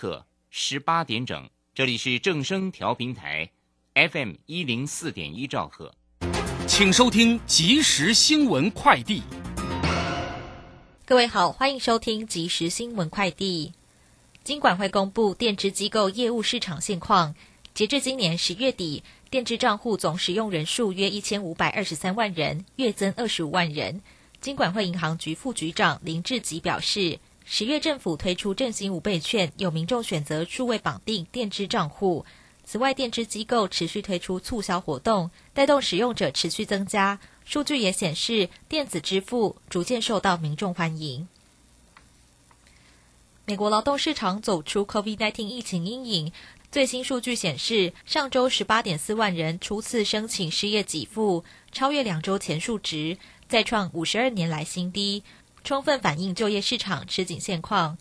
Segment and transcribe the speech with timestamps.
[0.00, 3.50] 刻十八点整，这里是正声调频台
[3.92, 5.94] ，FM 一零四点一兆赫，
[6.66, 9.22] 请收听即时新闻快递。
[11.04, 13.74] 各位好，欢迎收听即时新闻快递。
[14.42, 17.34] 金管会公布电支机构业务市场现况，
[17.74, 24.00] 截至今年十月底，电支账户总使用人数约一千五百二十三万人，月增二十五万人。
[24.40, 27.18] 金管会银行局副局长林志吉表示。
[27.52, 32.24] 十月政府推出振兴五倍券，有民众选择数位绑定电支账户。
[32.64, 37.18] 此外，电支机构持续推出促销活动，带动使用者持续增加。
[37.44, 41.26] 数据也显示，电子支付逐渐受到民众欢迎。
[43.46, 46.32] 美国劳动市场走出 COVID-19 疫情阴影，
[46.70, 51.42] 最新数据显示，上周十八点四万人初次申请失业给付，
[51.72, 55.24] 超越两周前数值，再创五十二年来新低。
[55.62, 57.98] 充分反映就业市场吃紧现况。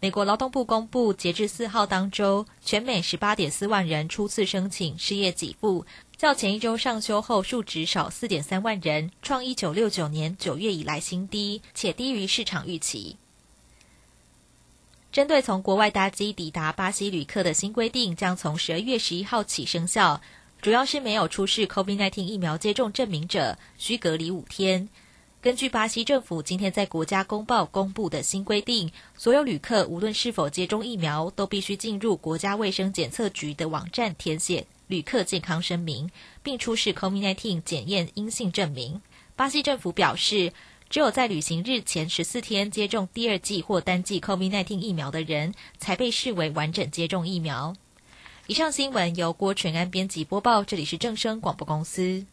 [0.00, 13.16] 美国劳动部公布，截至四号当周，全美十八点四万人初次申请失业给付，较前一周上修后数值少四点三万人，创一九六九年九月以来新低，且低于市场预期。
[15.12, 20.20] 针对从国外搭机抵达巴西旅客的新规定，将从十二月十一号起生效，
[20.60, 24.88] 主要是没有出示 COVID-19 疫苗接种证明者，需隔离五天。
[25.42, 36.08] 根据巴西政府今天在国家公报公布的新规定，所有旅客无论是否接种疫苗，都必须进入国家卫生检测局的网站填写旅客健康声明，
[36.44, 39.02] 并出示 COVID-19 检验阴性证明。
[39.34, 40.52] 巴西政府表示，
[40.88, 47.74] 只有在旅行日前十四天接种第二剂或单剂 COVID-19 疫苗的人，才被视为完整接种疫苗。
[48.46, 52.24] 以上新闻由郭纯安编辑播报，这里是正声广播公司。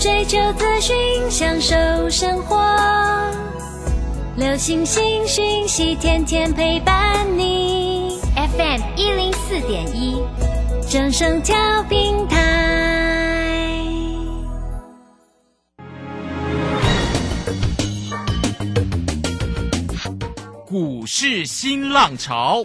[0.00, 0.96] 追求资讯，
[1.30, 1.74] 享受
[2.10, 2.56] 生活。
[4.36, 8.20] 流星星讯息，天天陪伴你。
[8.34, 10.22] FM 一零四点一，
[10.88, 11.56] 正声调
[11.88, 12.36] 平台。
[20.66, 22.64] 股市新浪潮。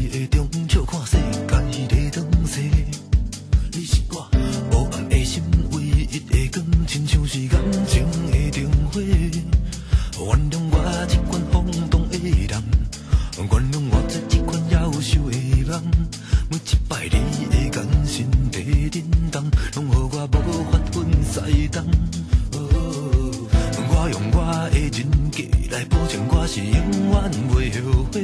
[25.71, 28.21] 来保证我是永远袂后悔。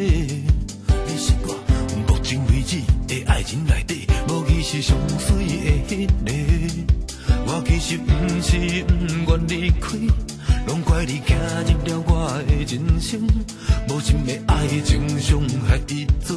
[1.07, 1.55] 你是我
[2.07, 6.11] 目前为止的爱情内底，无疑是上水的迄个。
[7.45, 8.11] 我其实不
[8.41, 8.83] 是
[9.25, 9.97] 不愿离开，
[10.67, 11.33] 拢怪你走
[11.65, 13.21] 入了我的人生，
[13.89, 16.35] 无情的爱情伤害已造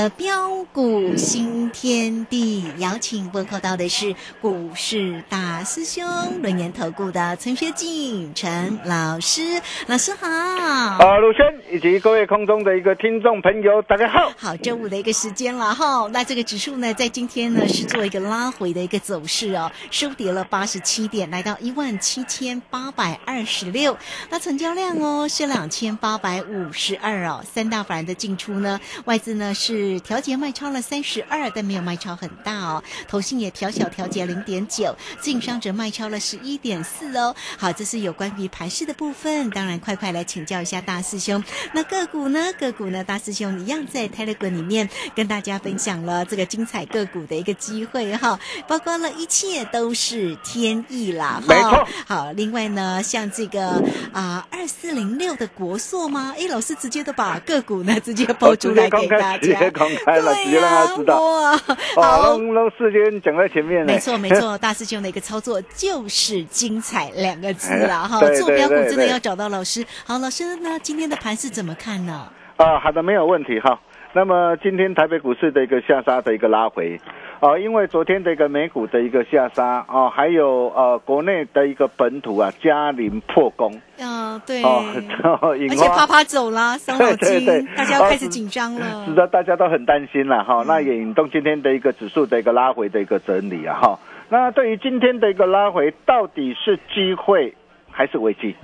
[0.00, 6.02] 的标股新天地，邀请问候到的是股市大师兄
[6.40, 10.26] 轮研投顾的陈学进陈老师，老师好。
[10.26, 14.32] 啊，鲁轩以及各位空中的一个听众朋友，大家好。
[14.38, 23.94] 好，周五的一个时间了哈，那这个指数呢，在今天呢是做一个拉回的一个走势哦，收跌了八十七点，来到一万七千八百二十六，
[24.30, 37.34] 那成交量哦是两千八百五十二哦，三大法人的进出呢，外资呢是调节卖超了三十二，但没有卖超很大哦，投信也调小调节零点九，自营商则卖超了十一点四哦。
[37.58, 41.42] 好，这是有关于盘势的部分，当然快快来请教一下大师兄。
[41.72, 42.52] 那个股呢？
[42.58, 43.02] 个股呢？
[43.02, 48.38] 大师兄一样在 Telegram 里面跟大家分享了这个精彩个股的一个机会哈，
[48.68, 51.42] 包括了一切都是天意啦。
[51.48, 51.88] 没错。
[52.06, 53.82] 好，另外呢，像这个
[54.12, 56.34] 啊二四零六的国硕吗？
[56.36, 61.20] 哎，老师直接都把个股呢直接抛出来给大家，公开了，直接让他知道。
[61.20, 61.56] 哇，
[61.96, 68.20] 好，让让事先讲在前面没错没错，大师兄的一个操作就是精彩两个字了哈。
[68.36, 69.84] 做标股真的要找到老师。
[70.06, 72.28] 好，老师，那今天的盘是怎么看呢？
[72.56, 73.80] 啊，好的，没有问题哈。
[74.12, 77.00] 那么今天台北股市的一个下杀的一个拉回。
[77.40, 84.84] 啊，因为昨天的一个美股的一个下杀啊，还有呃国内的一个本土啊，嘉陵破功，嗯，对，哦，
[85.40, 90.62] 而且啪啪走了，伤脑筋，大家要开始紧张了，是的，大家都很担心了哈。
[90.66, 93.98] 那也引动今天的一个指数的一个拉回的一个整理啊哈。
[94.28, 97.54] 那对于今天的一个拉回，到底是机会
[97.90, 98.54] 还是危机？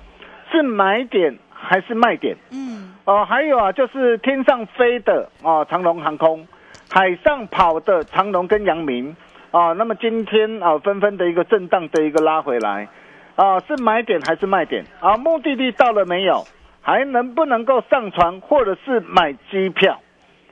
[0.53, 2.37] 是买点还是卖点？
[2.51, 6.47] 嗯，哦，还有啊，就是天上飞的啊，长龙航空。
[6.91, 9.15] 海上跑的长龙跟阳明
[9.51, 12.89] 啊，那么今天啊纷纷的一个震荡的一个拉回来
[13.37, 15.17] 啊，是买点还是卖点啊？
[15.17, 16.45] 目的地到了没有？
[16.83, 20.01] 还能不能够上船或者是买机票？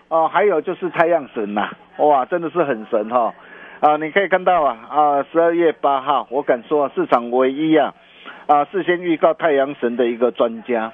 [0.09, 3.33] 哦，还有就是太阳神呐，哇，真的是很神哈
[3.81, 3.97] 啊！
[3.97, 7.95] 你可以看到啊啊，十二月八号，我敢说市场唯一啊
[8.47, 10.93] 啊事先预告太阳神的一个专家。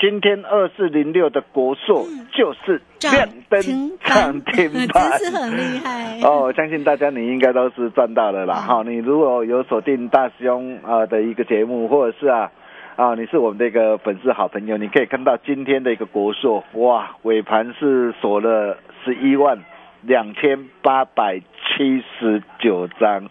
[0.00, 3.60] 今天二四零六的国硕就是亮灯
[4.04, 6.42] 涨 停板，真是很厉害哦！
[6.44, 8.54] 我相信大家你应该都是赚到了啦。
[8.54, 12.50] 哈，你如果有锁定大师兄啊的一个节目，或者是啊
[12.94, 19.58] 啊你是我们的一个粉丝好朋友，你可以看到今天的一个国硕，哇，尾盘是锁了十一万
[20.02, 23.28] 两千八百七十九张。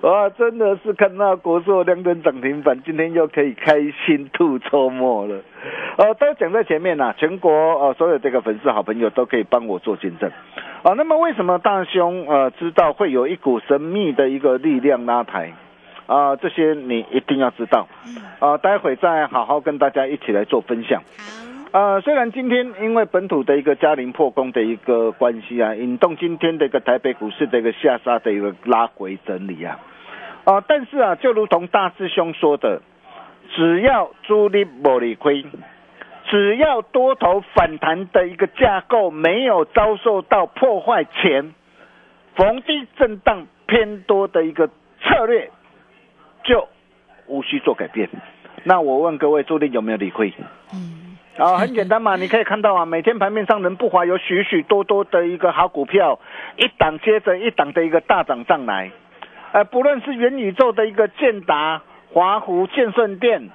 [0.00, 3.74] 哇，真的是看到国硕亮灯涨停板，今天又可以开
[4.06, 5.42] 心吐臭沫了。
[5.96, 10.30] 呃，都讲在前面呐，全国呃所有这个粉丝好朋友都可以帮我做见证。
[10.82, 15.52] 啊，那么为什么大兄呃知道会有一股神秘的一个力量拉抬？
[16.06, 17.86] 啊，这些你一定要知道。
[18.38, 21.02] 啊，待会再好好跟大家一起来做分享。
[21.72, 29.78] 呃，虽然今天因为本土的一个嘉陵破功的一个关系啊，引动今天的一个台北股市的一个下杀的一个拉回整理啊，
[30.44, 32.82] 啊，但是啊，就如同大师兄说的，
[33.54, 35.46] 只要主力不理亏，
[36.32, 41.52] 只要多头反弹的一个架构没有遭受到破坏前，
[42.34, 44.66] 逢低震荡偏多的一个
[45.02, 45.50] 策略，
[46.42, 46.66] 就
[47.26, 48.08] 无需做改变。
[48.64, 50.32] 那我问各位，注定有没有理亏？
[50.72, 51.18] 嗯。
[51.36, 56.18] 啊，很简单嘛，你可以看到啊，每天盘面上人不乏有许许多多的一个好股票，
[56.56, 58.90] 一档接着一档的一个大涨上来，
[59.52, 63.50] 呃，不论是元宇宙的一个建达、华湖、建顺电，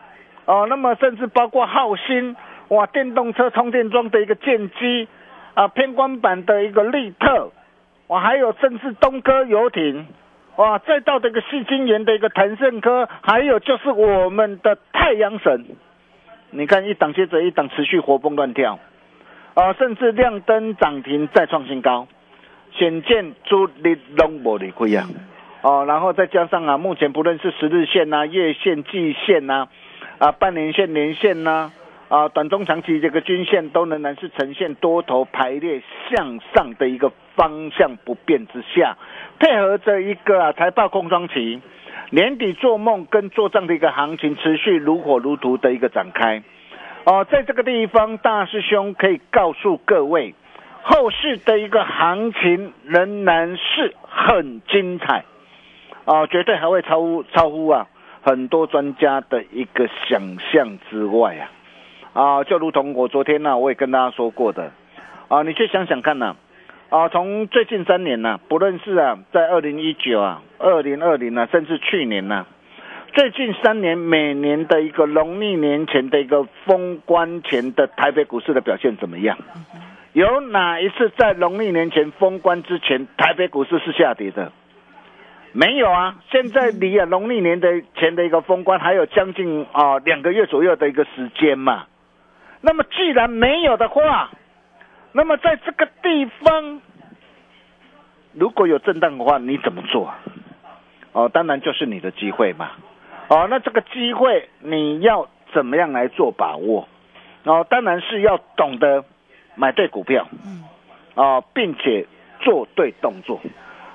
[0.45, 2.35] 哦，那么甚至包括浩鑫，
[2.69, 5.07] 哇，电动车充电桩的一个建机，
[5.54, 7.52] 啊，偏光板的一个利特，
[8.07, 10.06] 哇，还有甚至东哥游艇，
[10.57, 15.66] 哇，再到这个细晶元的一个腾盛科，还有就是我们的太阳神。
[16.50, 18.80] 你看一档接着一档持续活蹦乱跳，
[19.54, 22.07] 啊，甚至亮灯涨停再创新高，
[22.74, 25.07] 显见主力拢无离亏啊，
[25.62, 29.68] 哦，然后再加上啊，目前不论是十日线呐、月线、季线呐、
[30.19, 31.71] 啊半年线、年线呐、啊
[32.09, 38.97] 啊短中长期这个均线都仍然是呈现多头排列向上的一个方向不变之下，
[39.40, 41.61] 配合着一个啊财报空窗期。
[42.09, 46.42] 年底做梦跟做账的一个行情持续如火如荼的一个展开，
[47.04, 50.33] 哦，在这个地方，大师兄可以告诉各位，
[50.83, 55.26] 后市的一个行情仍然是很精彩，
[56.06, 57.87] 啊，绝对还会超乎超乎啊
[58.21, 61.52] 很多专家的一个想象之外啊，
[62.14, 64.71] 啊，就如同我昨天呢，我也跟大家说过的，
[65.28, 66.35] 啊，你去想想看呐。
[66.90, 72.45] 啊，从最近三年呢，不论是啊，在二零一九啊、二零二零啊，甚至去年呢，
[73.14, 79.37] 最近三年每年的一个农历年前的一个封关前的台北股市的表现怎么样？
[80.14, 84.52] 有哪一次在农历年前封关之前，台北股市是下跌的？
[85.52, 86.16] 没有啊！
[86.31, 91.85] 现在离啊农历年的前的一个封关还有将近啊两个月左右的一个时间嘛。
[92.61, 94.30] 那么既然没有的话，
[95.11, 96.81] 那么在这个地方
[98.33, 100.14] 如果有震荡的话，你怎么做？
[101.14, 102.71] 哦，当然就是你的机会嘛。
[103.30, 106.87] 哦，那这个机会你要怎么样来做把握？
[107.44, 109.04] 哦，当然是要懂得
[109.56, 110.64] 买对股票，嗯，
[111.16, 112.06] 哦，并且
[112.42, 113.40] 做对动作。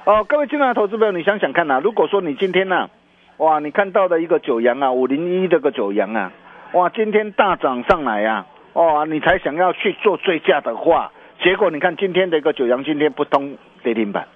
[0.04, 2.88] 哦，各位进来的投资朋友，你想想看呐，如果说你今天呐，
[3.36, 6.32] 哇，你看到的一个九阳啊，五零一这个九阳啊，
[6.72, 11.12] 哇，今天大涨上来啊，哦，你才想要去做追加的话，
[11.42, 14.26] 结果你看今天的一个九阳今天不通跌停板。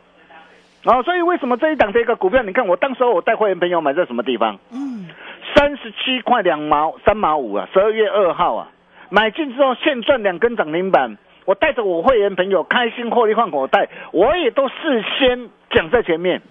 [0.85, 2.43] 哦，所以为什么这一档这个股票？
[2.43, 4.59] 你看我当时我带会员朋友买在什么地方？
[4.73, 5.09] 嗯，
[5.55, 8.69] 三十七块两毛三毛五啊，十二月二号啊，
[9.11, 11.17] 买进之后现赚两根涨停板。
[11.45, 16.43] 我带着我会员朋友开心获利换口袋，我也都事先讲在前面。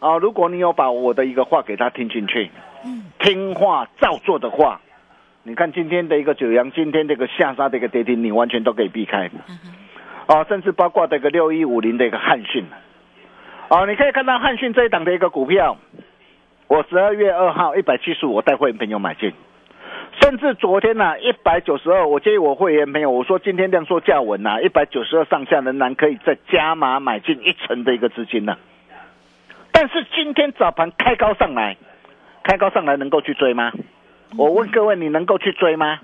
[0.00, 2.50] 啊，如果你有把我的一个话给他听进去，
[2.84, 4.80] 嗯，听话照做的话，
[5.46, 9.30] 你看今天的一个九阳，今天这个下杀的一个跌停，你完全都可以避开。
[10.26, 12.64] 哦，甚至包括这个六一五零的一个汉讯。
[13.68, 15.76] 哦，你可以看到汉讯这一档的一个股票，
[16.66, 19.34] 我十二月二号一百七十五，我带会员朋友买进，
[20.22, 28.56] 甚至昨天呢一百九十二，我建议我会员朋友，我说今天量缩价稳呐，一百九十二上下仍然可以再加码买进一成的一个资金呢。
[29.72, 31.76] 但是今天早盘开高上来，
[32.42, 33.70] 开高上来能够去追吗？
[34.36, 36.00] 我问各位，你能够去追吗？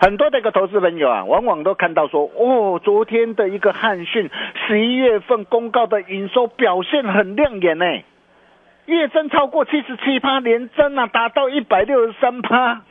[0.00, 4.28] 很多的一个投资朋友啊，往往都看到说，哦，昨天的一个汉讯
[4.66, 7.86] 十一月份公告的营收表现很亮眼呢，
[8.86, 12.82] 月增超过七十七趴，连增啊达到一百六十三趴，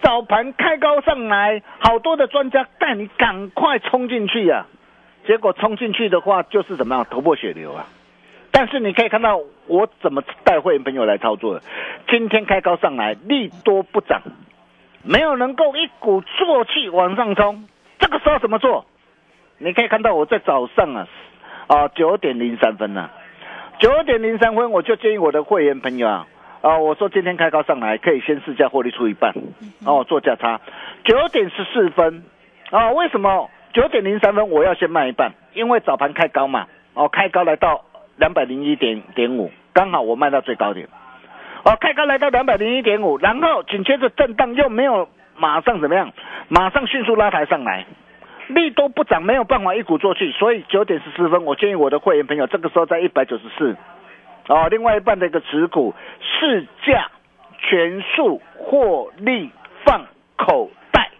[0.00, 4.66] 早盘开高上来，好多的专家带你赶快冲进去呀，
[5.26, 7.86] 结果冲进去的话就是怎么样头破血流啊，
[8.52, 11.62] 但是你可以看到我怎么带会员朋友来操作的，
[12.08, 14.20] 今天开高上来，利多不涨。
[15.04, 17.64] 没有能够一鼓作气往上冲，
[17.98, 18.84] 这个时候怎么做？
[19.58, 21.08] 你可以看到我在早上啊，
[21.66, 23.10] 啊九点零三分呢，
[23.78, 26.26] 九点零三分我就建议我的会员朋友啊，
[26.60, 29.34] 啊我说今天开高上来可以先试价获利出一半，
[29.84, 30.60] 哦做价差。
[31.04, 32.22] 九点十四分
[32.70, 35.32] 啊，为什么九点零三分我要先卖一半？
[35.54, 37.84] 因为早盘开高嘛，哦开高来到
[38.22, 40.86] 两百零一点点五，刚好我卖到最高点。
[41.64, 46.12] 哦，开高来到两百零一点五，然后紧接着震荡又没有马上怎么样，
[46.46, 47.84] 马上迅速拉抬上来，
[48.46, 53.76] 利都不涨，没有办法一鼓作气，所以九点十四分，我建议我的会员朋友这个时候在一百九十四，
[54.46, 57.10] 哦，另外一半的一个持股市价
[57.58, 59.50] 全数获利
[59.84, 61.10] 放口袋，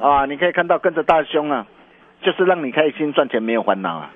[0.00, 1.66] 啊，你可以看到跟着大兄啊，
[2.22, 4.10] 就是让你开心赚钱没有烦恼啊，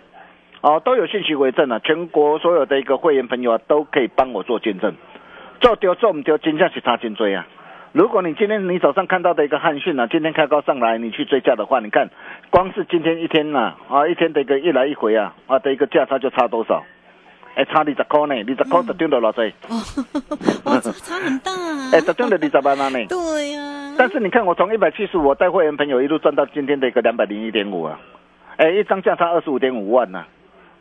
[0.62, 4.95] 哦，都有信息为证啊，全国所有的一个会员朋友啊，都可以帮我做见证。
[5.61, 7.47] 做丢做唔丢，金价是差金追啊！
[7.92, 12.09] 如果你今天你早上看到的一个汉讯啊，今天开高上来，你去追价的话，你看
[12.50, 16.85] 光是今天一天呐啊，一天的一个一来一回啊啊的一个价差就差多少？
[17.54, 19.54] 哎，差二十块呢，二十块就丢到偌济？
[20.64, 21.50] 哦， 差很大！
[21.92, 22.99] 哎，就丢了二十万呢。
[23.11, 23.95] 对呀。
[23.99, 28.00] 但是你看，我从一百七十五我带会员朋友一路赚到今天的一个两百零一点五啊！
[28.57, 30.25] 哎，一张价差二十五点五万呐！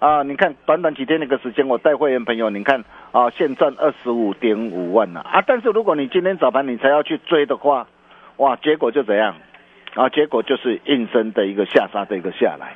[0.01, 5.43] 啊，你看短短几天那个时间，我带会员朋友，你看啊，现赚二十五点五万了啊！
[5.45, 7.85] 但是如果你今天早盘你才要去追的话，
[8.37, 9.35] 哇，结果就怎样？
[9.93, 12.73] 啊，结果就是应声的一个下杀的一个下来，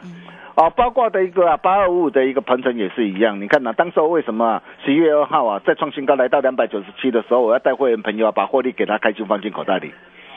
[0.53, 3.41] 啊，包括的一个啊八二五五的一个鹏程也是一样。
[3.41, 9.91] 你看呐，当时为什么十一月二号啊，在创新高来到两百九十七的时候，我要带会员朋友啊，把获利给他开心放进口袋里。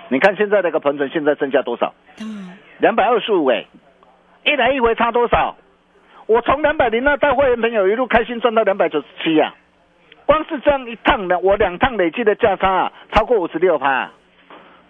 [0.08, 1.92] 你看现在那个鹏程现在剩下多少？
[2.22, 3.66] 嗯，两百二十五哎，
[4.46, 5.54] 一来一回差多少？
[6.28, 9.54] 我从两百零二带会员朋友一路开心赚到两百九十七呀，
[10.26, 14.10] 光是这样一趟呢，我两趟累计的价差啊，超过五十六趴。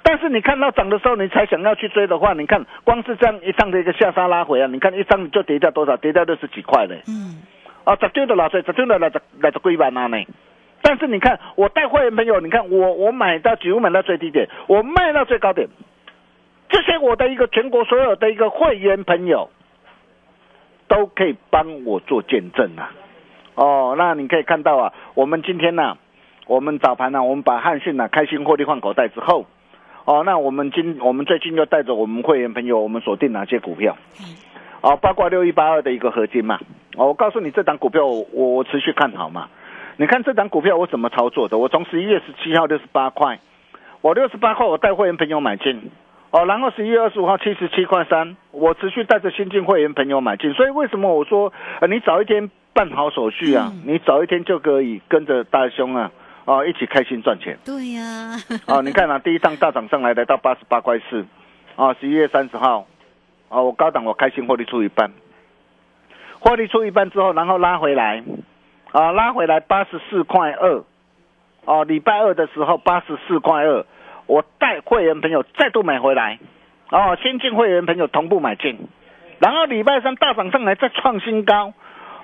[0.03, 5.97] 但是你看到涨的时候，你才想要去追的话，你看光是这样一趟的一个下杀拉回啊，你看一张就跌掉多少？
[5.99, 7.03] 跌掉六十几块嘞。
[7.07, 7.39] 嗯。
[7.85, 10.19] 啊，十丢的老岁，十丢的来十来十几万啊呢。
[10.83, 15.69] 但是你看我带会员朋友，你看我我买到几乎买到最低点，我卖到最高点，
[16.69, 19.49] 这些我的一个全国所有的一个会员朋友。
[20.89, 22.91] 都可以帮我做见证啊！
[23.55, 25.97] 哦，那你可以看到啊，我们今天呢，
[26.47, 29.47] 我们早盘呢，我们把汉讯呢开心获利换口袋之后，
[30.05, 33.97] 哦，那我们今我们最近又带着我们会员朋友，我们锁定哪些股票？
[34.81, 36.59] 哦，包括六一八二的一个合金嘛。
[36.97, 39.49] 哦，我告诉你，这档股票我我持续看好嘛。
[39.97, 41.59] 你看这档股票我怎么操作的？
[41.59, 43.41] 我从十一月十七号六十八块，
[44.01, 45.91] 我六十八块我带会员朋友买进，
[46.31, 56.11] 哦，然后十一月二十五号七十七块三，我持续带着新进会员朋友买进，所以为什么我说，呃，你早一天办好手续啊，你早一天就可以跟着大兄啊，
[56.45, 57.59] 哦，一起开心赚钱。
[57.65, 58.37] 对呀、
[58.69, 61.25] 哦，你看啊，第一趟大涨上来来到八十八块四，
[61.77, 62.87] 啊，十一月三十号，
[63.49, 65.11] 啊，我高档我开心获利出一半，
[66.41, 68.23] 获利出一半之后，然后拉回来，
[68.93, 70.85] 啊，拉回来八十四块二，
[71.65, 73.87] 哦，礼拜二的时候八十四块二，
[74.29, 76.39] 我带会员朋友再度买回来，
[76.93, 78.79] 哦，先进会员朋友同步买进，
[79.41, 81.73] 然后礼拜三大涨上来再创新高，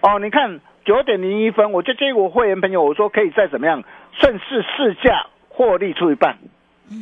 [0.00, 3.82] 哦，你看九点零一分，我就建议我会员朋友我说可以再怎么样
[4.12, 6.36] 顺势试价获利出一半。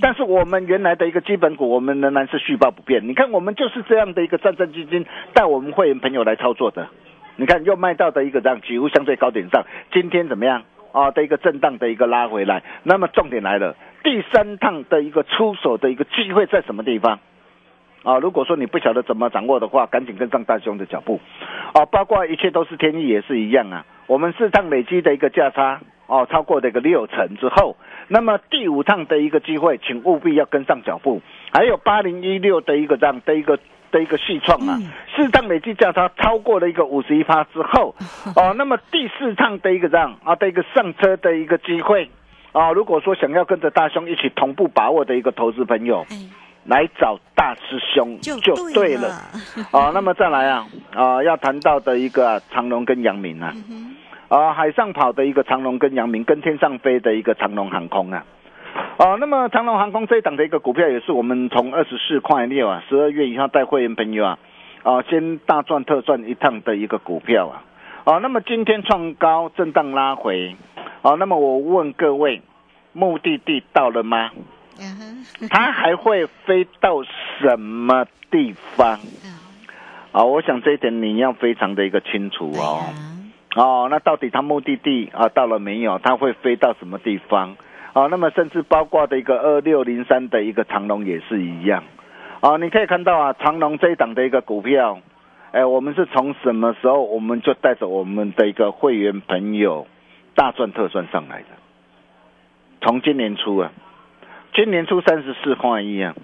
[0.00, 3.08] 但是我们原来的一个基本股，我们仍然是续报不变。
[3.08, 5.04] 你看，我们就是这样的一个战战兢兢，
[5.34, 6.86] 带我们会员朋友来操作的。
[7.34, 11.10] 你看，又卖到的一个这样几乎相对高点上，今天怎么样啊？
[11.10, 12.62] 的一个震荡的一个拉回来。
[12.84, 17.20] 那么重点来了，第三趟的一个出手的一个机会在什么地方？
[18.02, 21.20] 啊，如果说你不晓得怎么掌握的话，赶紧跟上大兄的脚步。
[21.72, 23.86] 啊，包括一切都是天意也是一样啊。
[24.08, 27.76] 我们四趟累积的一个价差哦，超过的一个六成之后，
[28.08, 31.22] 那么第五趟的一个机会，请务必要跟上脚步。
[31.52, 33.56] 还有八零一六的一个这样的一个
[33.92, 34.76] 的一个续创啊，
[35.14, 37.94] 四趟累计价差超过了一个五十一趴之后，
[38.34, 42.10] 哦，那么第四趟的一个这样啊的一个上车的一个机会
[42.52, 46.06] 啊，如果说想要跟着大兄一起同步把握的一个投资朋友。
[46.10, 46.16] 哎，
[46.64, 49.08] 来找大师兄就就对了。
[49.72, 53.52] 啊，那么再来啊，啊，要谈到的一个啊长隆跟阳明啊，
[54.28, 58.24] 啊，海上跑的一个长隆跟阳明，跟天上飞的一个长隆航空啊。
[58.96, 64.38] 哦、那么长隆航空这一档的一个股票也是我们从二十四块六啊，十二月以后带会员朋友啊，
[64.84, 67.64] 啊，先大赚特赚一趟的一个股票啊。
[68.04, 70.54] 哦、那么今天创高，震荡拉回。
[71.02, 72.40] 哦、那么我问各位，
[72.92, 74.30] 目的地到了吗？
[75.50, 77.02] 它还会飞到
[77.40, 78.98] 什么地方？
[79.24, 79.34] 嗯
[80.12, 82.84] 啊，我想这一点你要非常的一个清楚哦。
[83.56, 85.98] 哦，那到底它目的地啊到了没有？
[85.98, 87.56] 它会飞到什么地方？
[87.94, 91.82] 哦，那么甚至包括的一个二六零三的一个长龙也是一样。
[92.40, 95.00] 哦，你可以看到啊，长龙这一档的一个股票，
[95.50, 99.86] 哎，我们是从什么时候我们就带着我们的一个会员朋友
[100.34, 101.46] 大赚特赚上来的？
[102.80, 103.72] 从今年初啊，
[104.54, 106.14] 今年初三十四块一啊，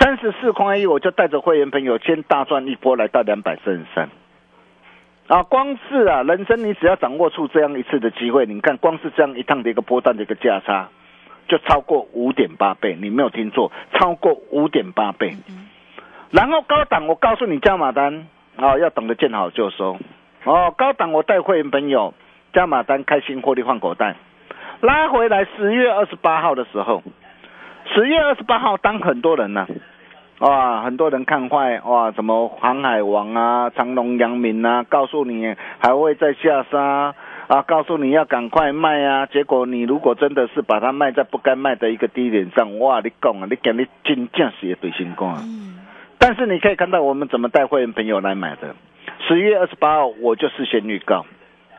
[0.00, 4.08] 三十四块一，我就带着会员朋友先大赚一波，来到两百三十三。
[5.28, 10.88] 啊，光是啊，人生你只要掌握出这样一次的机会，你看光是这样一趟的一个波段的一个价差，
[11.46, 15.36] 就超过五点八倍，你没有听错，超过五点八倍。
[16.30, 18.26] 然后高档，我告诉你加码单
[18.56, 19.98] 啊，要懂得见好就收。
[20.44, 22.14] 哦，高档我带会员朋友
[22.52, 24.14] 加码单，开新获利换口袋，
[24.80, 27.02] 拉回来十月二十八号的时候，
[27.94, 29.66] 十月二十八号，当很多人呢、
[30.40, 37.14] 哇，很多人看坏哇，什么航海王啊、长隆、阳明啊，告诉你还会再下杀
[37.48, 39.26] 啊，告诉你要赶快卖啊。
[39.26, 45.40] 结果你如果真的是把它卖在不该卖的一个低点上，哇，你讲啊，你讲你真正是对心肝啊。
[45.42, 45.78] 嗯，
[46.18, 48.74] 但是你可以看到我们怎么带会员朋友来买的。
[49.26, 51.24] 十月二十八号我就事先预告，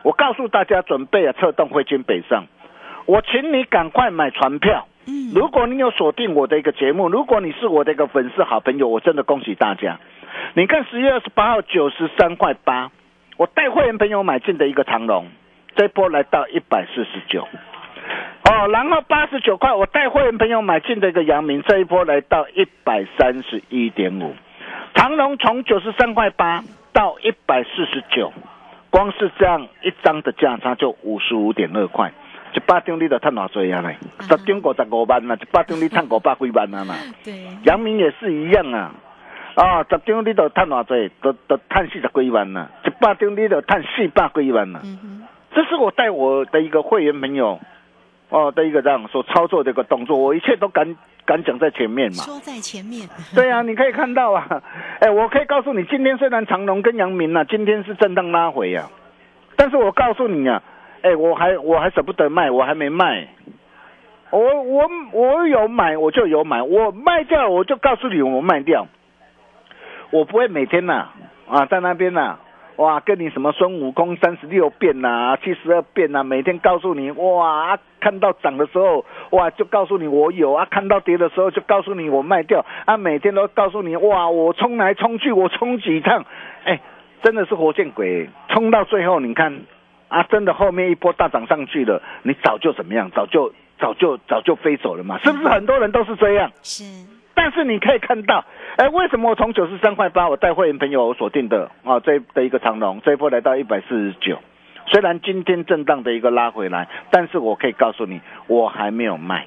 [0.04, 2.44] 我告诉大家准备啊，策动汇金北上，
[3.06, 4.86] 我请你赶快买船票。
[5.06, 9.98] 嗯，如果你有锁定我的一个节目，如果你是我的一个粉丝好朋友，我真的恭喜大家。
[10.52, 12.90] 你看十月二十八号九十三块八，
[13.38, 15.26] 我带会员朋友买进的一个长龙，
[15.74, 17.48] 这波来到一百四十九。
[18.44, 24.34] 哦，然后八十九块，我带会员朋友买进的一个阳明，这一波来到一百三十一点五。
[24.94, 26.62] 长隆从九十三块八
[26.92, 28.32] 到一百四十九，
[28.94, 32.12] 光是这样一张的价差就五十五点二块。
[32.54, 33.96] 一百张你都赚偌济啊嘞？
[34.20, 36.94] 十张五十五万啊，一百张你赚五百几万啊嘛。
[37.24, 38.92] 对，阳明也是一样啊，
[39.56, 47.58] 啊，十张你都赚偌济，都都赚四十几万呐、一百张你都赚四百几万呐、嗯哼，这是我带我的一个会员朋友，
[48.28, 52.22] 哦的一个这样所操作的一个动作，我一切都敢敢讲在前面嘛。
[52.24, 54.62] 说在前面，对啊，你可以看到啊，
[55.00, 58.90] 哎，我可以告诉你，今天虽然长隆跟阳明啊，今天是震荡拉回啊，
[59.56, 60.62] 但是我告诉你啊，
[61.02, 63.28] 哎，我还我还舍不得卖，我还没卖。
[64.30, 68.88] 我我我有买，我就有买，我卖掉我就告诉你我卖掉，
[70.10, 71.08] 我不会每天呐
[71.48, 72.38] 啊在那边呐、
[72.76, 86.24] 哇跟你什么孙悟空三十六变呐、七十二变呐、每天告诉你哇、看到涨的时候哇就告诉你我有啊，看到跌的时候就告诉你我卖掉啊，每天都告诉你哇我冲来冲去我冲几趟，
[86.64, 86.80] 哎
[87.22, 89.62] 真的是活见鬼，冲到最后你看
[90.08, 96.50] 啊真的后面一波大涨上去了，你早就怎么样，早就早就早就飞走了嘛，是不是很多人都是这样？
[96.62, 96.84] 是，
[97.34, 98.44] 但是你可以看到，
[98.76, 104.38] 哎，为什么我从九十三块八，我带会员朋友锁定的啊，这的一个长龙，这一波来到一百四十九。
[104.86, 109.46] 虽然今天震荡的一个拉回来，但是我可以告诉你，我还没有卖。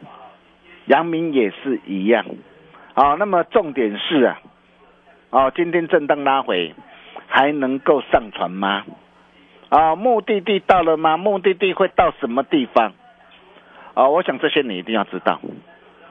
[0.85, 2.25] 阳明也是一样，
[2.93, 4.39] 啊，那么重点是啊，
[5.29, 6.73] 啊，今天震荡拉回，
[7.27, 8.83] 还能够上船吗？
[9.69, 11.17] 啊，目的地到了吗？
[11.17, 12.93] 目的地会到什么地方？
[13.93, 15.39] 啊，我想这些你一定要知道。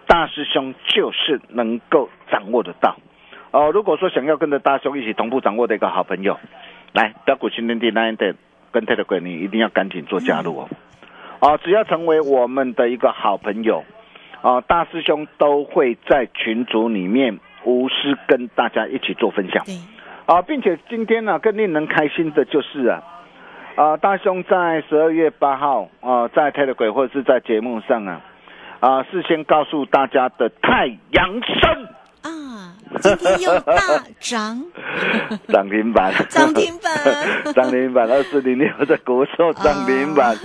[0.07, 2.97] 大师兄就是能够掌握得到。
[3.51, 6.39] 哦，如果说想要跟着大兄一起同步掌握的一个好朋友，
[6.93, 8.35] 来标股新天地那一点
[8.71, 10.69] 跟泰的鬼，你一定要赶紧做加入哦。
[11.41, 13.85] 哦，只要成为我们的一个好朋友，
[14.43, 19.65] 啊，大师兄都会在群组里面无私跟大家一起做分享。
[20.27, 23.03] 啊，并且今天呢，更令人开心的就是啊。
[23.77, 28.23] 啊，大兄在十二月八号啊，在 Telegram 或者是在节目上啊，
[28.87, 31.89] 啊，事先告诉大家的太阳神
[32.23, 33.75] 啊，今天又大
[34.21, 34.63] 涨，
[35.53, 36.93] 涨停板，涨停板，
[37.53, 40.37] 涨停板，二四零六的国寿涨停板，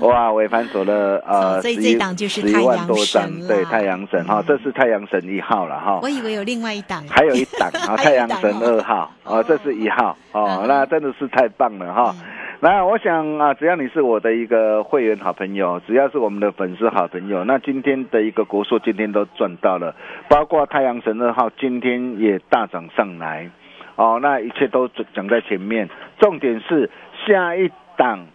[0.00, 12.14] 哇，尾盘走了呃，所以这档就是太阳神对，太阳神哈，这是太阳神一号了哈，我以为有另外一档，还有一档啊， 太阳神二号哦，这是一号哦，那真的是太棒了哈。
[12.60, 19.94] 那我想啊，只要你是我的一个会员好朋友，只要是我们的粉丝好朋友，那今天的一个国硕今天都赚到了，
[20.28, 23.50] 包括太阳神二号今天也大涨上来，
[23.96, 25.90] 哦，那一切都讲在前面。
[26.18, 26.90] 重点是
[27.26, 28.26] 下一档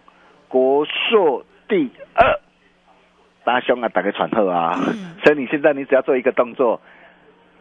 [0.46, 2.38] 国硕第二，
[3.44, 4.78] 大兄啊，打个传后啊，
[5.24, 6.80] 所以你现在你只要做一个动作，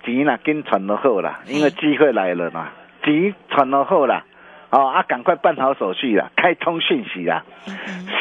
[0.05, 2.69] 急了跟传了后啦，因为机会来了嘛，
[3.03, 4.25] 急传了后了。
[4.71, 7.43] 哦啊，赶快办好手续啦，开通讯息啦。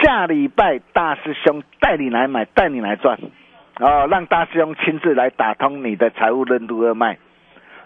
[0.02, 3.18] 下礼拜大师兄带你来买，带你来赚。
[3.78, 7.18] 哦，让大师兄亲自来打通你的财务任督二脉，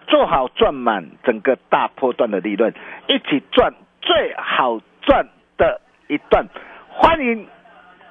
[0.08, 2.74] 做好赚满整个大波段的利润，
[3.06, 6.46] 一起赚最好赚的一段。
[6.88, 7.46] 欢迎。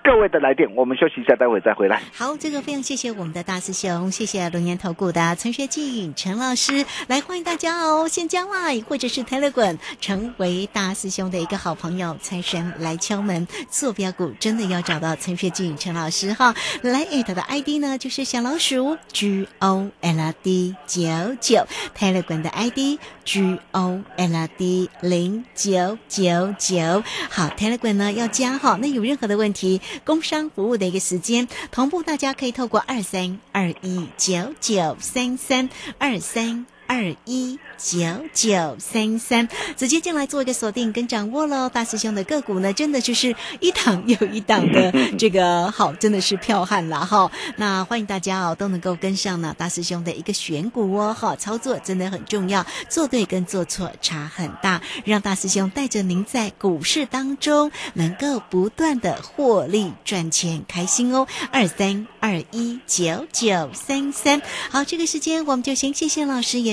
[0.03, 2.01] 各位的来电，我们休息一下，待会再回来。
[2.13, 16.53] 好，这个非常谢谢我们的大师兄，谢谢龙岩投顾的陈学进陈老师来欢迎大家哦，先加 Line 或者是 Telegram 成为大师兄的一个好朋友，财神来敲门坐标股，真的要找到陈学进陈老师哈。
[16.81, 21.01] 来艾特的 ID 呢就是小老鼠 G O L D 九
[21.39, 21.65] 九
[21.97, 27.01] ，Telegram 的 ID G O L D 零九九九。
[27.29, 29.79] 好，Telegram 呢要加哈，那有任何的问题？
[30.03, 36.65] 工商服务的一个时间，同步大家可以透过二三二一九九三三二三。
[36.87, 37.99] 二一九
[38.33, 41.69] 九三三，直接进来做一个锁定跟掌握喽。
[41.69, 47.31] 大师兄的个股呢，真的就是一档又一档的 这个好，真的是彪悍了哈。
[47.57, 61.27] 那欢迎大家哦，都能够跟上呢大师兄的一个选股哦，哈，操作真的很重要，做对跟做错差很大，让大师兄带着您在股市当中能够不断的获利赚钱，开心哦。
[61.51, 66.72] 二三二一九九三三，好，这个时间我们就先谢谢老师也。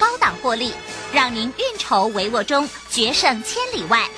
[0.00, 0.72] 高档获利，
[1.12, 4.08] 让您运筹帷幄中决胜千里外。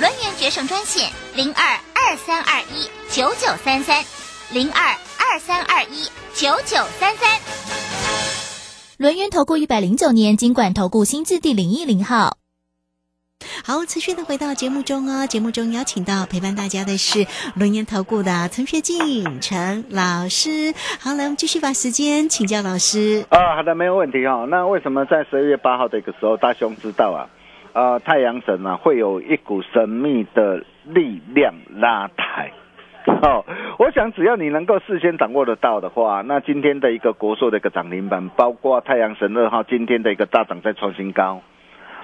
[0.00, 4.04] 轮源决胜专线零二二三二一九九三三
[4.52, 7.40] 零二二三二一九九三三。
[8.96, 12.41] 轮源投顾一百零九年金管投顾新字第零一零号。
[13.64, 15.24] 好，持续的回到节目中哦。
[15.24, 20.74] 节目中邀请到陪伴大家的是龙岩投顾的陈学进陈老师。
[20.98, 23.24] 好，来我们继续把时间请教老师。
[23.30, 24.44] 啊，好的，没有问题哈。
[24.50, 27.30] 那为什么在十二月八号的一个时候，大雄知道啊？
[27.72, 32.50] 呃，太阳神啊，会有一股神秘的力量拉抬。
[33.22, 33.44] 哦，
[33.78, 41.40] 我想只要你能够事先掌握得到的话，那今天的一个国硕的一个涨停板，包括太阳神二号今天的一个大涨再创新高。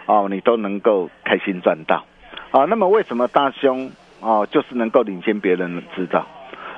[0.09, 2.05] 哦，你都能够开心赚到，
[2.51, 6.27] 啊，那么为什么大兄哦就是能够领先别人知道？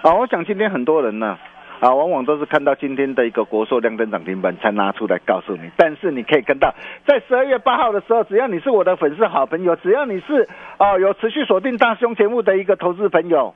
[0.02, 1.38] 啊，我想今天很多人呢。
[1.80, 5.70] 啊，往往都是看到今天的一个国寿亮灯涨停板才拿出来告诉你。
[5.78, 6.74] 但是你可以看到，
[7.06, 13.54] 在十二月八号的时候，只要你是我的粉丝好朋友，只要你是哦有持续锁定大兄节目的一个投资朋友，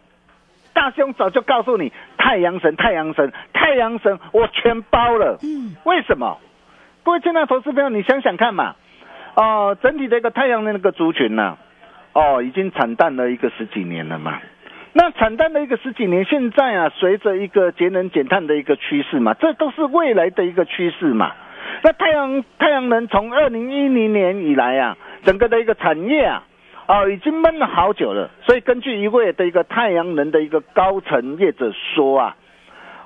[0.72, 5.36] 大兄早就告诉你，太阳神，太阳神，太阳神，我全包了。
[5.42, 6.38] 嗯，为什么？
[7.02, 8.74] 各位亲爱的投资朋友，你想想看嘛。
[9.34, 11.58] 哦，整体的一个太阳的那个族群呢，
[12.12, 14.40] 哦，已经惨淡了一个十几年了嘛。
[14.92, 21.32] 那惨淡的一个十几年，现在啊，随着一个节能减碳的一个趋势嘛，这都是未来的一个趋势嘛。
[21.82, 26.44] 那太阳太阳能从二零一零年以来啊，整个的一个产业啊，
[26.86, 28.30] 哦，已经闷了好久了。
[28.46, 32.36] 所以根据一位的一个太阳能的一个高层业者说啊，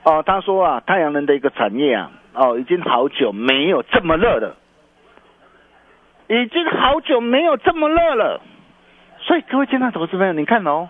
[0.02, 4.56] 哦，他说啊，太阳能的一个产业啊，哦，已经好久没有这么热了，
[6.28, 8.40] 已经好久没有这么热了。
[9.20, 10.88] 所以各位见到投资朋友，你看哦。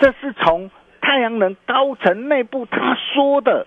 [0.00, 0.70] 这是从
[1.00, 3.66] 太阳能高层内部他说的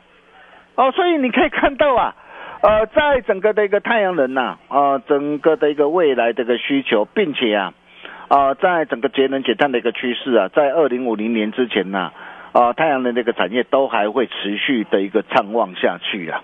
[0.76, 2.16] 哦，所以你可以看到啊，
[2.62, 7.74] 呃，在整个的一个太阳能呐，啊，整个的一个未来的一个需求，并且啊，
[8.30, 12.14] 啊，在整个节能减碳的一个趋势啊，在二零五零年之前呢，
[12.54, 16.42] 啊，太阳能这个产业都还会持续的一个畅旺下去啊，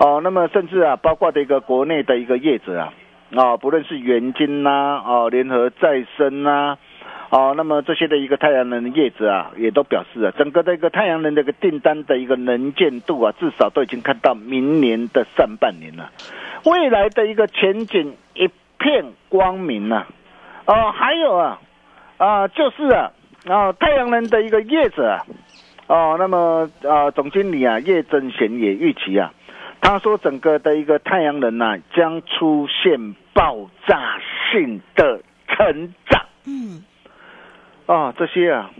[0.00, 2.92] 哦，那么甚至啊，包括的一个国内的一个业者啊，
[3.34, 6.76] 啊，不论是元金呐，哦，联合再生呐。
[7.30, 16.10] 哦，那么这些的一个太阳能的叶子啊，也都表示啊，整个的一个太阳能的一个订单的一个能见度啊，至少都已经看到明年的上半年了，
[16.66, 20.04] 未来的一个前景一片光明呐。
[20.66, 21.58] 哦，还有啊，
[22.18, 23.12] 啊，就是啊，
[23.48, 25.24] 啊，太阳能的一个叶子啊，
[25.86, 29.32] 哦，那么啊，总经理啊，叶正贤也预期啊，
[29.80, 36.22] 他说整个的一个太阳能呐，将出现爆炸性的成长。
[36.46, 36.82] 嗯。
[37.86, 38.70] 啊，这些啊，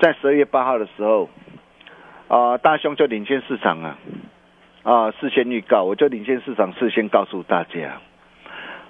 [0.00, 1.28] 在十二月八号的时候，
[2.26, 3.98] 啊，大兄就领先市场啊，
[4.82, 8.00] 啊，事先预告，我就领先市场，事先告诉大家，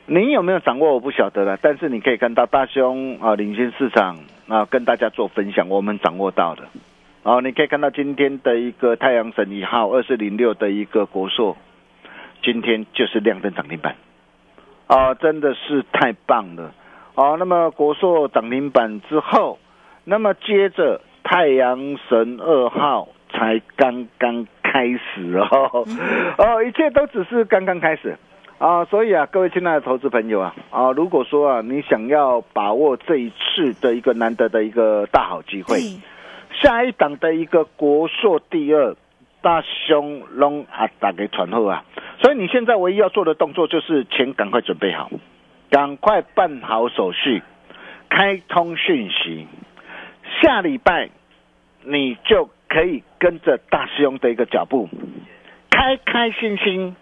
[0.07, 6.69] 你有没有掌握我不晓得了，但是你可以看到大兄啊，领先市场啊，跟大家做分享，我们掌握到的，
[7.25, 11.57] 啊，你可以看到今天的一个太阳神一号二四零六的一个国硕，
[12.41, 13.97] 今天就是亮灯涨停板，
[14.87, 16.73] 啊，真的是太棒了。
[17.15, 19.59] 好，那么国硕涨停板之后，
[20.05, 25.85] 那么接着太阳神二号才刚刚开始哦，
[26.39, 28.17] 哦，一切都只是刚刚开始。
[28.59, 35.79] 啊，所以啊，各位亲爱的投资朋友啊，啊，如果说啊，你想要把握这一次的一个难得的一个大好机会，
[36.53, 38.97] 下一档的一个国硕第二
[39.43, 41.85] 大兄龙啊，打给传后啊，
[42.21, 45.11] 所以你现在唯一要做的动作就是钱赶快准备好。
[45.69, 47.43] 赶快办好手续，
[48.09, 49.49] 开通讯息，
[50.41, 51.11] 下礼拜
[51.83, 54.89] 你就可以跟着大师兄的一个脚步，
[55.69, 56.95] 开开心心、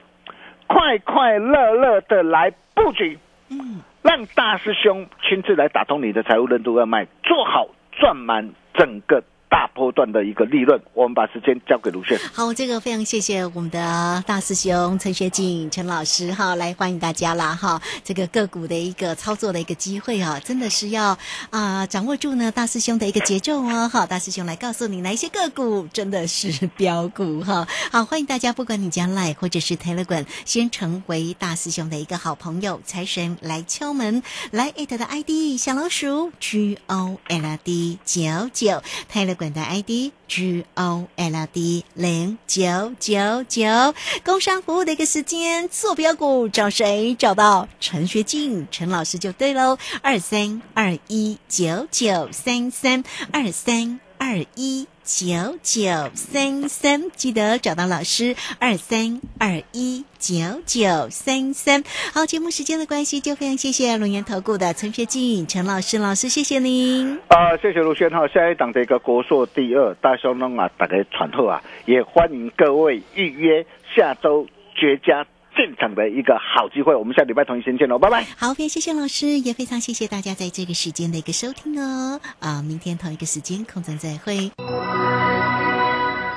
[0.66, 3.18] 快快乐乐的来布局，
[3.50, 9.22] 嗯，让大师兄亲自来打通你的财务任督二脉，做好赚满整个。
[9.54, 12.18] 大波段的一个利润，我们把时间交给卢炫。
[12.32, 17.80] 好，这个非常谢谢我们的大师兄陈学静陈老师哈，来欢迎大家啦哈。
[18.02, 21.16] 这个个股的一个操作的一个机会啊，真的是要
[21.50, 23.88] 啊掌握住呢大师兄的一个节奏哦。
[23.88, 27.64] 好，大师兄来告诉你哪一些个股真的是标股哈。
[27.92, 39.43] 好，欢迎大家，不管你将来或者是 Telegram，先成为大师兄的一个好朋友，财神来敲门，来艾特的 ID 小老鼠 G O L D 九九 Telegram。
[39.52, 47.14] 的 ID G O L D 零九九九，工商服务的一个时间，坐标股找谁？
[47.14, 54.87] 找到陈学静陈老师就对喽，二三二一九九三三二三二一。
[55.04, 61.84] 九九三三，记得找到老师二三二一九九三三。
[62.14, 67.18] 好，节目时间的关系，就非常谢谢龙岩投顾的陈学进陈老师，老师谢谢您。
[67.28, 75.26] 啊，谢谢卢轩哈，下一档的一个国硕第二大兄龙啊，大家传后啊，也欢迎各位预约下周绝佳。
[75.56, 78.26] 现场的一个好机会，我们下礼拜同一时间见喽，拜拜。
[78.36, 82.20] 好，非常谢谢老师，也非常谢谢大家在这个时间的一个收听哦。
[82.40, 84.50] 啊，明天同一个时间空中再会。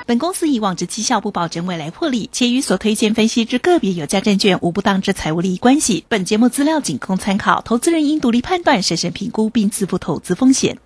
[0.06, 6.04] 本公司以往之绩效不保证未来获利，且与所推荐分析之个别有价证券无不当之财务利益关系。
[6.08, 10.78] 本节目资料仅供参考，投资人应独立判断、审慎评估并自负投资风险。